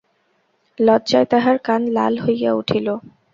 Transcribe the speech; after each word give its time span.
লজ্জায় 0.79 1.27
তাহার 1.31 1.57
কান 1.63 1.81
লাল 1.95 2.13
হইয়া 2.23 2.51
উঠিল। 2.53 2.87